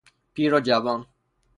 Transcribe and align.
پیر 0.33 0.53
و 0.53 0.59
جوان 0.59 1.05